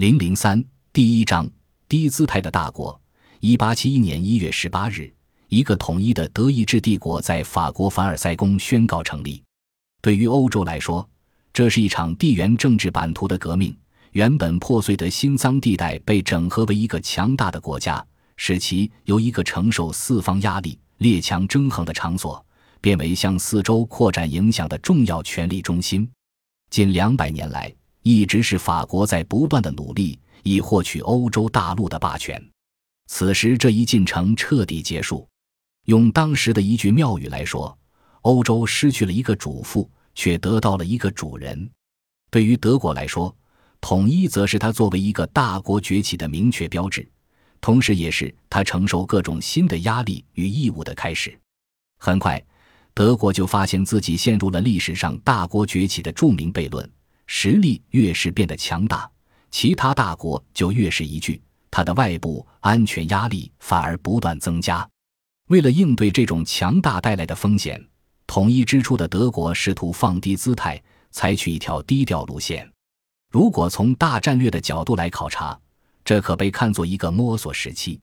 [0.00, 1.46] 零零三第一章
[1.86, 2.98] 低姿态的大国。
[3.40, 5.12] 一八七一年一月十八日，
[5.48, 9.42] 一个统一的德意志帝国在法国凡尔赛宫宣告成立。
[10.00, 11.06] 对于欧洲来说，
[11.52, 13.76] 这是一场地缘政治版图的革命。
[14.12, 18.02] 原本破碎的心脏地带被整合为一个强大的国家，
[18.38, 22.42] 使其由一个承受四方压力、列强争衡的场所，
[22.80, 26.10] 变为向四周扩展影响的重要权力中心。
[26.70, 27.70] 近两百年来，
[28.02, 32.42] 一直是法国在不断的努力，以获取欧洲大陆的霸权。
[33.06, 35.28] 此时，这一进程彻底结束。
[35.86, 37.76] 用当时的一句妙语来说，
[38.22, 41.70] 欧洲失去了一个主妇，却得到了一个主人。
[42.30, 43.34] 对于德国来说，
[43.80, 47.10] 统一则是他作为一个大国崛起的明确标志，
[47.60, 51.36] 同时也是他承受各种新的压力与义务的开始。
[51.98, 52.40] 很快，
[52.94, 56.88] 德国就发现自己陷入了历史上大国崛起的著名悖论。
[57.32, 59.08] 实力越是变得强大，
[59.52, 64.86] 其他大国就越是疑惧，它的外部安全压力反而不断增加。
[65.46, 67.80] 为了应对这种强大带来的风险，
[68.26, 72.68] 统一之初的德国试图放低姿态，采取一条低调路线。
[73.30, 75.56] 如果从大战略的角度来考察，
[76.04, 78.00] 这可被看作一个摸索时期。